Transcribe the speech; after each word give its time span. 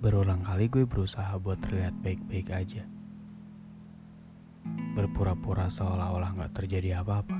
Berulang 0.00 0.40
kali 0.40 0.72
gue 0.72 0.88
berusaha 0.88 1.36
buat 1.36 1.60
terlihat 1.60 1.92
baik-baik 2.00 2.48
aja. 2.48 2.88
Berpura-pura 4.96 5.68
seolah-olah 5.68 6.40
gak 6.40 6.56
terjadi 6.56 7.04
apa-apa. 7.04 7.36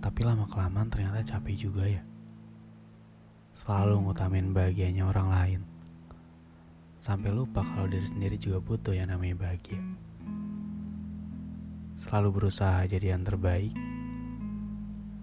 Tapi 0.00 0.20
lama-kelamaan 0.24 0.88
ternyata 0.88 1.20
capek 1.20 1.68
juga 1.68 1.84
ya. 1.84 2.00
Selalu 3.52 4.00
ngutamin 4.00 4.56
bahagianya 4.56 5.04
orang 5.12 5.28
lain. 5.28 5.60
Sampai 7.04 7.36
lupa 7.36 7.60
kalau 7.60 7.92
diri 7.92 8.08
sendiri 8.08 8.40
juga 8.40 8.64
butuh 8.64 8.96
yang 8.96 9.12
namanya 9.12 9.44
bahagia. 9.44 9.76
Selalu 12.00 12.28
berusaha 12.32 12.88
jadi 12.88 13.12
yang 13.12 13.28
terbaik. 13.28 13.76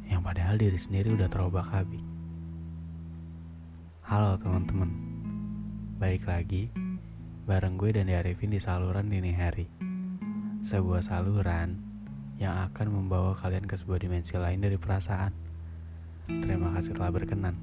Yang 0.06 0.22
padahal 0.22 0.62
diri 0.62 0.78
sendiri 0.78 1.10
udah 1.18 1.26
terobak 1.26 1.66
habis. 1.74 2.06
Halo 4.08 4.40
teman-teman, 4.40 5.07
balik 5.98 6.30
lagi 6.30 6.70
bareng 7.50 7.74
gue 7.74 7.90
dan 7.90 8.06
Arifin 8.14 8.54
di 8.54 8.62
saluran 8.62 9.10
dini 9.10 9.34
hari. 9.34 9.66
Sebuah 10.62 11.02
saluran 11.02 11.74
yang 12.38 12.54
akan 12.70 13.02
membawa 13.02 13.34
kalian 13.34 13.66
ke 13.66 13.74
sebuah 13.74 14.06
dimensi 14.06 14.38
lain 14.38 14.62
dari 14.62 14.78
perasaan. 14.78 15.34
Terima 16.30 16.70
kasih 16.78 16.94
telah 16.94 17.10
berkenan. 17.10 17.58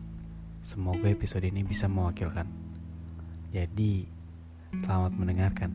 Semoga 0.66 1.06
episode 1.06 1.46
ini 1.46 1.62
bisa 1.62 1.86
mewakilkan. 1.86 2.50
Jadi, 3.54 4.10
selamat 4.82 5.14
mendengarkan. 5.14 5.70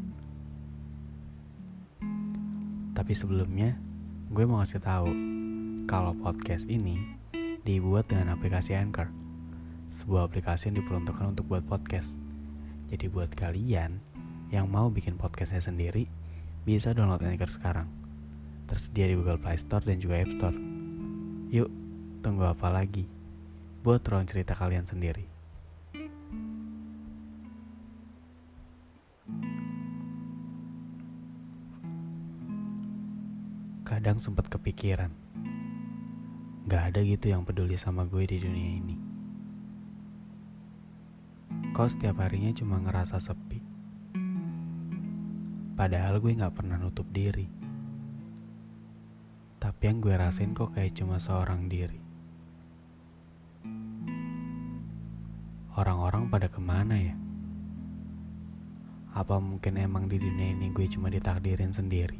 Tapi 2.91 3.13
sebelumnya, 3.15 3.79
gue 4.35 4.43
mau 4.43 4.59
kasih 4.59 4.83
tahu 4.83 5.07
kalau 5.87 6.11
podcast 6.11 6.67
ini 6.67 6.99
dibuat 7.63 8.11
dengan 8.11 8.35
aplikasi 8.35 8.75
Anchor 8.75 9.07
sebuah 9.87 10.27
aplikasi 10.27 10.69
yang 10.69 10.83
diperuntukkan 10.83 11.33
untuk 11.33 11.47
buat 11.47 11.63
podcast. 11.63 12.28
Jadi 12.89 13.05
buat 13.05 13.29
kalian 13.37 14.01
yang 14.49 14.65
mau 14.65 14.89
bikin 14.89 15.13
podcastnya 15.13 15.61
sendiri, 15.61 16.09
bisa 16.65 16.89
download 16.89 17.21
Anchor 17.21 17.45
sekarang. 17.45 17.85
Tersedia 18.65 19.13
di 19.13 19.13
Google 19.13 19.37
Play 19.37 19.61
Store 19.61 19.85
dan 19.85 20.01
juga 20.01 20.17
App 20.17 20.33
Store. 20.33 20.57
Yuk, 21.53 21.69
tunggu 22.25 22.49
apa 22.49 22.73
lagi? 22.73 23.05
Buat 23.85 24.01
ruang 24.09 24.25
cerita 24.25 24.57
kalian 24.57 24.89
sendiri. 24.89 25.29
Kadang 33.85 34.17
sempat 34.21 34.49
kepikiran, 34.49 35.09
gak 36.69 36.93
ada 36.93 37.01
gitu 37.01 37.33
yang 37.33 37.41
peduli 37.41 37.73
sama 37.73 38.05
gue 38.05 38.21
di 38.29 38.37
dunia 38.37 38.69
ini 38.77 39.08
kau 41.79 41.87
setiap 41.87 42.19
harinya 42.19 42.51
cuma 42.51 42.75
ngerasa 42.75 43.23
sepi. 43.23 43.63
Padahal 45.79 46.19
gue 46.19 46.35
gak 46.35 46.59
pernah 46.59 46.75
nutup 46.75 47.07
diri. 47.07 47.47
Tapi 49.63 49.81
yang 49.87 50.03
gue 50.03 50.11
rasain 50.11 50.51
kok 50.51 50.75
kayak 50.75 50.91
cuma 50.99 51.23
seorang 51.23 51.71
diri. 51.71 51.95
Orang-orang 55.79 56.27
pada 56.27 56.51
ke 56.51 56.59
mana 56.59 56.99
ya? 56.99 57.15
Apa 59.15 59.39
mungkin 59.39 59.79
emang 59.79 60.11
di 60.11 60.19
dunia 60.19 60.51
ini 60.59 60.75
gue 60.75 60.83
cuma 60.91 61.07
ditakdirin 61.07 61.71
sendiri? 61.71 62.19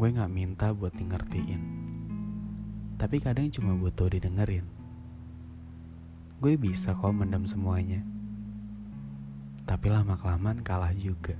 Gue 0.00 0.08
gak 0.16 0.32
minta 0.32 0.72
buat 0.72 0.96
di 0.96 1.04
ngertiin. 1.04 1.62
Tapi 2.96 3.20
kadang 3.20 3.52
cuma 3.52 3.76
butuh 3.76 4.08
didengerin 4.08 4.75
gue 6.36 6.52
bisa 6.60 6.92
kok 6.92 7.16
mendam 7.16 7.48
semuanya. 7.48 8.04
Tapi 9.64 9.88
lama-kelamaan 9.88 10.60
kalah 10.60 10.92
juga. 10.92 11.32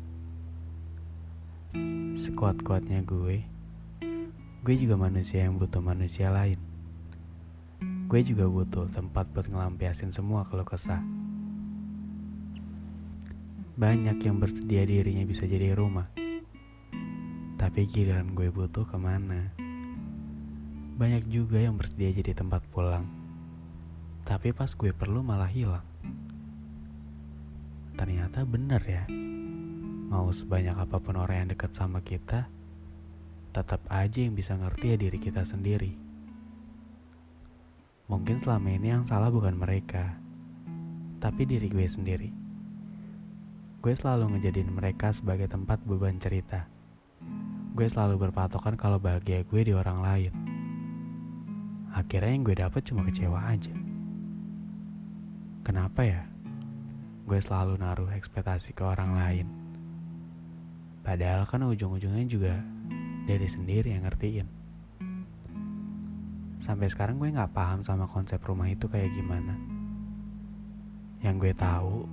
Sekuat-kuatnya 2.17 3.05
gue, 3.05 3.45
gue 4.65 4.75
juga 4.81 4.97
manusia 4.97 5.45
yang 5.45 5.61
butuh 5.61 5.85
manusia 5.85 6.33
lain. 6.33 6.57
Gue 8.09 8.25
juga 8.25 8.49
butuh 8.49 8.89
tempat 8.89 9.29
buat 9.37 9.45
ngelampiasin 9.53 10.17
semua 10.17 10.49
kalau 10.49 10.65
kesah. 10.65 11.05
Banyak 13.77 14.17
yang 14.25 14.41
bersedia 14.41 14.89
dirinya 14.89 15.29
bisa 15.29 15.45
jadi 15.45 15.77
rumah. 15.77 16.09
Tapi 17.61 17.85
giliran 17.85 18.33
gue 18.33 18.49
butuh 18.49 18.89
ke 18.89 18.97
mana? 18.97 19.53
Banyak 20.97 21.29
juga 21.29 21.61
yang 21.61 21.77
bersedia 21.77 22.17
jadi 22.17 22.33
tempat 22.33 22.65
pulang 22.73 23.26
tapi 24.27 24.51
pas 24.51 24.67
gue 24.75 24.91
perlu 24.91 25.23
malah 25.23 25.47
hilang. 25.47 25.87
Ternyata 27.95 28.43
bener 28.43 28.83
ya. 28.83 29.07
Mau 30.11 30.27
sebanyak 30.35 30.75
apa 30.75 30.99
pun 30.99 31.15
orang 31.15 31.47
yang 31.47 31.51
dekat 31.55 31.71
sama 31.71 32.03
kita, 32.03 32.51
tetap 33.55 33.79
aja 33.87 34.19
yang 34.19 34.35
bisa 34.35 34.59
ngerti 34.59 34.93
ya 34.93 34.97
diri 34.99 35.19
kita 35.23 35.47
sendiri. 35.47 35.95
Mungkin 38.11 38.43
selama 38.43 38.67
ini 38.75 38.91
yang 38.91 39.07
salah 39.07 39.31
bukan 39.31 39.55
mereka, 39.55 40.19
tapi 41.23 41.47
diri 41.47 41.71
gue 41.71 41.87
sendiri. 41.87 42.31
Gue 43.79 43.95
selalu 43.95 44.37
ngejadiin 44.37 44.75
mereka 44.75 45.15
sebagai 45.15 45.47
tempat 45.47 45.79
beban 45.87 46.19
cerita. 46.19 46.67
Gue 47.79 47.87
selalu 47.87 48.27
berpatokan 48.27 48.75
kalau 48.75 48.99
bahagia 48.99 49.47
gue 49.47 49.63
di 49.63 49.73
orang 49.75 50.03
lain. 50.03 50.35
Akhirnya 51.95 52.35
yang 52.35 52.43
gue 52.43 52.57
dapet 52.59 52.83
cuma 52.83 53.07
kecewa 53.07 53.39
aja. 53.47 53.86
Kenapa 55.67 56.07
ya? 56.07 56.23
Gue 57.27 57.43
selalu 57.43 57.83
naruh 57.83 58.07
ekspektasi 58.15 58.71
ke 58.71 58.87
orang 58.87 59.19
lain. 59.19 59.47
Padahal 61.03 61.43
kan 61.43 61.67
ujung-ujungnya 61.67 62.23
juga 62.31 62.55
dari 63.27 63.51
sendiri 63.51 63.91
yang 63.91 64.07
ngertiin. 64.07 64.47
Sampai 66.63 66.87
sekarang 66.87 67.19
gue 67.19 67.35
gak 67.35 67.51
paham 67.51 67.83
sama 67.83 68.07
konsep 68.07 68.39
rumah 68.47 68.71
itu 68.71 68.87
kayak 68.87 69.11
gimana. 69.11 69.59
Yang 71.27 71.35
gue 71.43 71.53
tahu, 71.59 72.07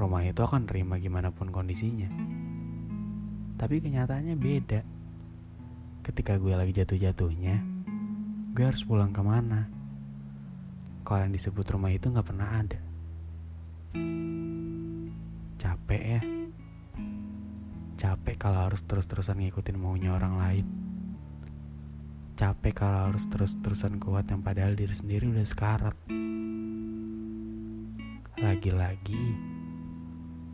rumah 0.00 0.24
itu 0.24 0.40
akan 0.40 0.64
terima 0.64 0.96
gimana 0.96 1.28
pun 1.28 1.52
kondisinya. 1.52 2.08
Tapi 3.60 3.76
kenyataannya 3.76 4.40
beda. 4.40 4.80
Ketika 6.00 6.40
gue 6.40 6.56
lagi 6.56 6.72
jatuh-jatuhnya, 6.72 7.56
gue 8.56 8.64
harus 8.64 8.80
pulang 8.88 9.12
ke 9.12 9.20
mana? 9.20 9.79
Kalau 11.10 11.26
yang 11.26 11.34
disebut 11.34 11.66
rumah 11.74 11.90
itu 11.90 12.06
nggak 12.06 12.22
pernah 12.22 12.62
ada. 12.62 12.78
Capek 15.58 16.02
ya. 16.06 16.22
Capek 17.98 18.38
kalau 18.38 18.70
harus 18.70 18.86
terus-terusan 18.86 19.42
ngikutin 19.42 19.74
maunya 19.74 20.14
orang 20.14 20.38
lain. 20.38 20.66
Capek 22.38 22.86
kalau 22.86 23.10
harus 23.10 23.26
terus-terusan 23.26 23.98
kuat 23.98 24.30
yang 24.30 24.38
padahal 24.38 24.78
diri 24.78 24.94
sendiri 24.94 25.26
udah 25.34 25.42
sekarat. 25.42 25.98
Lagi-lagi, 28.38 29.34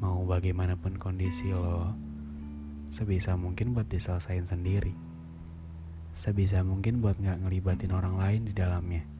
mau 0.00 0.24
bagaimanapun 0.24 0.96
kondisi 0.96 1.52
lo, 1.52 1.92
sebisa 2.88 3.36
mungkin 3.36 3.76
buat 3.76 3.92
diselesain 3.92 4.48
sendiri. 4.48 4.96
Sebisa 6.16 6.64
mungkin 6.64 7.04
buat 7.04 7.20
nggak 7.20 7.44
ngelibatin 7.44 7.92
orang 7.92 8.16
lain 8.16 8.48
di 8.48 8.56
dalamnya. 8.56 9.15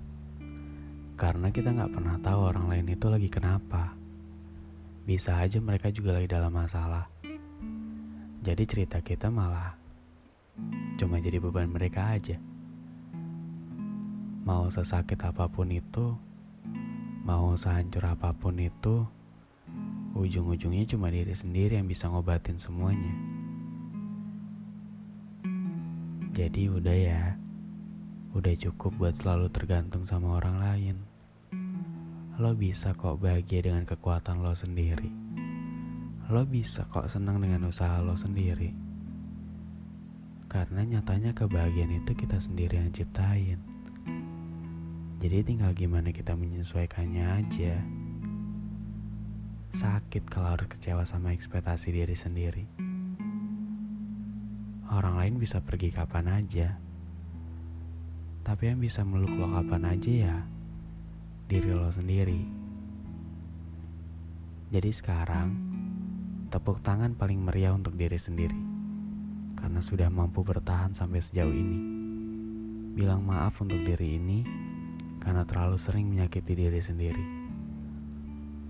Karena 1.16 1.49
kita 1.49 1.72
nggak 1.72 1.97
pernah 1.97 2.21
tahu 2.21 2.41
orang 2.44 2.69
lain 2.69 2.93
itu 2.93 3.09
lagi 3.09 3.32
kenapa. 3.32 3.97
Bisa 5.09 5.41
aja 5.41 5.56
mereka 5.65 5.88
juga 5.88 6.12
lagi 6.12 6.28
dalam 6.28 6.53
masalah. 6.53 7.09
Jadi 8.44 8.62
cerita 8.69 9.00
kita 9.00 9.32
malah 9.32 9.72
cuma 11.00 11.16
jadi 11.16 11.40
beban 11.40 11.73
mereka 11.73 12.12
aja. 12.12 12.37
Mau 14.44 14.69
sesakit 14.69 15.17
apa 15.25 15.49
pun 15.49 15.73
itu, 15.73 16.14
mau 17.25 17.56
sehancur 17.56 18.05
apa 18.06 18.37
pun 18.37 18.61
itu, 18.61 19.08
ujung-ujungnya 20.12 20.85
cuma 20.85 21.08
diri 21.08 21.32
sendiri 21.32 21.81
yang 21.81 21.88
bisa 21.88 22.12
ngobatin 22.12 22.61
semuanya. 22.61 23.17
Jadi 26.37 26.69
udah 26.69 26.96
ya, 26.96 27.23
udah 28.37 28.55
cukup 28.69 28.93
buat 29.00 29.14
selalu 29.17 29.49
tergantung 29.49 30.05
sama 30.05 30.37
orang 30.37 30.61
lain. 30.61 31.06
Lo 32.37 32.53
bisa 32.53 32.93
kok 32.93 33.17
bahagia 33.17 33.65
dengan 33.65 33.88
kekuatan 33.88 34.44
lo 34.44 34.53
sendiri. 34.53 35.09
Lo 36.29 36.44
bisa 36.44 36.85
kok 36.85 37.09
senang 37.09 37.41
dengan 37.41 37.65
usaha 37.65 37.97
lo 38.05 38.12
sendiri. 38.12 38.77
Karena 40.44 40.85
nyatanya 40.85 41.33
kebahagiaan 41.33 41.97
itu 41.97 42.12
kita 42.12 42.37
sendiri 42.37 42.77
yang 42.77 42.93
ciptain. 42.93 43.56
Jadi 45.17 45.37
tinggal 45.49 45.73
gimana 45.73 46.12
kita 46.12 46.37
menyesuaikannya 46.37 47.25
aja. 47.25 47.81
Sakit 49.73 50.29
kalau 50.29 50.53
harus 50.53 50.69
kecewa 50.69 51.09
sama 51.09 51.33
ekspektasi 51.33 51.88
diri 51.88 52.17
sendiri. 52.17 52.65
Orang 54.93 55.17
lain 55.17 55.41
bisa 55.41 55.65
pergi 55.65 55.88
kapan 55.88 56.29
aja 56.29 56.77
tapi 58.47 58.71
yang 58.71 58.79
bisa 58.79 59.03
meluk 59.03 59.35
lo 59.35 59.50
kapan 59.59 59.91
aja 59.91 60.12
ya 60.31 60.37
diri 61.46 61.70
lo 61.70 61.87
sendiri. 61.94 62.43
Jadi 64.66 64.90
sekarang, 64.90 65.48
tepuk 66.50 66.82
tangan 66.82 67.14
paling 67.14 67.38
meriah 67.38 67.70
untuk 67.70 67.94
diri 67.94 68.19
sendiri. 68.19 68.58
Karena 69.54 69.78
sudah 69.78 70.10
mampu 70.10 70.43
bertahan 70.43 70.90
sampai 70.90 71.22
sejauh 71.22 71.54
ini. 71.54 71.78
Bilang 72.98 73.22
maaf 73.22 73.62
untuk 73.62 73.78
diri 73.78 74.19
ini 74.19 74.43
karena 75.22 75.46
terlalu 75.46 75.78
sering 75.78 76.10
menyakiti 76.10 76.50
diri 76.58 76.82
sendiri. 76.82 77.25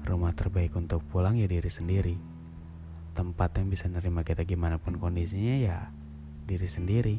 Rumah 0.04 0.36
terbaik 0.36 0.76
untuk 0.76 1.00
pulang 1.08 1.40
ya 1.40 1.48
diri 1.48 1.72
sendiri. 1.72 2.20
Tempat 3.16 3.56
yang 3.56 3.72
bisa 3.72 3.88
nerima 3.88 4.20
kita 4.20 4.44
gimana 4.44 4.76
pun 4.76 5.00
kondisinya 5.00 5.56
ya 5.56 5.88
diri 6.44 6.68
sendiri. 6.68 7.16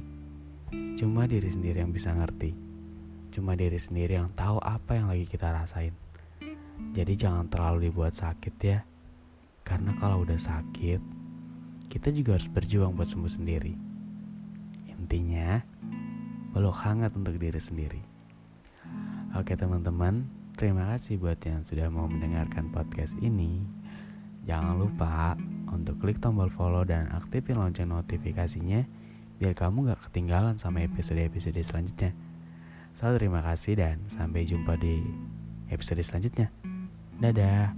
Cuma 1.01 1.25
diri 1.25 1.49
sendiri 1.49 1.81
yang 1.81 1.89
bisa 1.89 2.13
ngerti. 2.13 2.66
Cuma 3.37 3.53
diri 3.53 3.77
sendiri 3.77 4.17
yang 4.17 4.33
tahu 4.33 4.57
apa 4.57 4.97
yang 4.97 5.13
lagi 5.13 5.29
kita 5.29 5.53
rasain. 5.53 5.93
Jadi 6.97 7.13
jangan 7.13 7.45
terlalu 7.45 7.93
dibuat 7.93 8.17
sakit 8.17 8.55
ya. 8.65 8.81
Karena 9.61 9.93
kalau 10.01 10.25
udah 10.25 10.41
sakit, 10.41 10.97
kita 11.85 12.09
juga 12.09 12.33
harus 12.33 12.49
berjuang 12.49 12.97
buat 12.97 13.05
sembuh 13.05 13.29
sendiri. 13.29 13.77
Intinya, 14.89 15.61
peluk 16.49 16.81
hangat 16.81 17.13
untuk 17.13 17.37
diri 17.37 17.61
sendiri. 17.61 18.01
Oke 19.37 19.53
teman-teman, 19.53 20.25
terima 20.57 20.89
kasih 20.97 21.21
buat 21.21 21.37
yang 21.45 21.61
sudah 21.61 21.93
mau 21.93 22.09
mendengarkan 22.09 22.73
podcast 22.73 23.13
ini. 23.21 23.61
Jangan 24.49 24.81
lupa 24.81 25.37
untuk 25.69 26.01
klik 26.01 26.17
tombol 26.17 26.49
follow 26.49 26.81
dan 26.81 27.05
aktifin 27.13 27.61
lonceng 27.61 27.93
notifikasinya 27.93 28.81
biar 29.37 29.53
kamu 29.53 29.93
gak 29.93 30.09
ketinggalan 30.09 30.57
sama 30.57 30.81
episode-episode 30.81 31.61
selanjutnya. 31.61 32.17
Selalu 32.97 33.29
terima 33.29 33.45
kasih 33.45 33.77
dan 33.77 34.01
sampai 34.09 34.41
jumpa 34.41 34.73
di 34.81 35.05
episode 35.69 36.01
selanjutnya. 36.01 36.49
Dadah. 37.21 37.77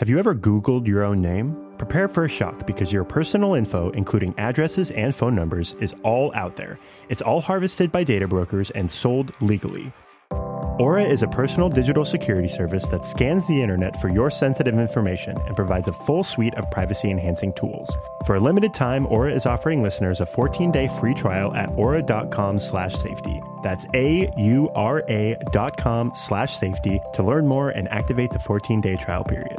Have 0.00 0.08
you 0.08 0.16
ever 0.16 0.32
Googled 0.32 0.88
your 0.88 1.04
own 1.04 1.20
name? 1.20 1.52
Prepare 1.76 2.08
for 2.08 2.24
a 2.24 2.32
shock 2.32 2.64
because 2.64 2.96
your 2.96 3.04
personal 3.04 3.52
info, 3.52 3.92
including 3.92 4.32
addresses 4.40 4.88
and 4.96 5.12
phone 5.12 5.36
numbers, 5.36 5.76
is 5.76 5.92
all 6.00 6.32
out 6.32 6.56
there. 6.56 6.80
It's 7.12 7.20
all 7.20 7.44
harvested 7.44 7.92
by 7.92 8.08
data 8.08 8.24
brokers 8.24 8.72
and 8.72 8.88
sold 8.88 9.36
legally. 9.44 9.92
Aura 10.78 11.02
is 11.02 11.22
a 11.22 11.28
personal 11.28 11.68
digital 11.68 12.04
security 12.04 12.48
service 12.48 12.88
that 12.88 13.04
scans 13.04 13.46
the 13.46 13.60
internet 13.60 14.00
for 14.00 14.08
your 14.08 14.30
sensitive 14.30 14.78
information 14.78 15.36
and 15.46 15.54
provides 15.54 15.86
a 15.86 15.92
full 15.92 16.24
suite 16.24 16.54
of 16.54 16.70
privacy 16.70 17.10
enhancing 17.10 17.52
tools. 17.52 17.94
For 18.24 18.36
a 18.36 18.40
limited 18.40 18.72
time, 18.72 19.06
Aura 19.06 19.34
is 19.34 19.44
offering 19.44 19.82
listeners 19.82 20.20
a 20.20 20.26
14-day 20.26 20.88
free 20.88 21.14
trial 21.14 21.54
at 21.54 21.68
aura.com 21.76 22.58
slash 22.58 22.94
safety. 22.94 23.42
That's 23.62 23.86
A-U-R-A 23.92 25.36
dot 25.52 25.76
com 25.76 26.12
slash 26.14 26.56
safety 26.56 27.00
to 27.14 27.22
learn 27.22 27.46
more 27.46 27.70
and 27.70 27.86
activate 27.88 28.30
the 28.30 28.38
14-day 28.38 28.96
trial 28.96 29.24
period. 29.24 29.58